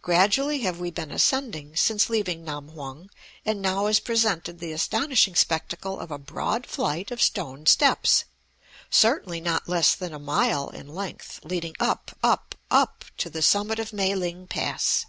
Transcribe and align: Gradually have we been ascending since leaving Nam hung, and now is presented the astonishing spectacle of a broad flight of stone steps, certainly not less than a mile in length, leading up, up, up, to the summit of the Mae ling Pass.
Gradually 0.00 0.60
have 0.62 0.80
we 0.80 0.90
been 0.90 1.10
ascending 1.10 1.76
since 1.76 2.08
leaving 2.08 2.42
Nam 2.42 2.70
hung, 2.74 3.10
and 3.44 3.60
now 3.60 3.86
is 3.86 4.00
presented 4.00 4.60
the 4.60 4.72
astonishing 4.72 5.34
spectacle 5.34 6.00
of 6.00 6.10
a 6.10 6.16
broad 6.16 6.64
flight 6.66 7.10
of 7.10 7.20
stone 7.20 7.66
steps, 7.66 8.24
certainly 8.88 9.42
not 9.42 9.68
less 9.68 9.94
than 9.94 10.14
a 10.14 10.18
mile 10.18 10.70
in 10.70 10.88
length, 10.88 11.40
leading 11.44 11.74
up, 11.80 12.16
up, 12.22 12.54
up, 12.70 13.04
to 13.18 13.28
the 13.28 13.42
summit 13.42 13.78
of 13.78 13.90
the 13.90 13.96
Mae 13.96 14.14
ling 14.14 14.46
Pass. 14.46 15.04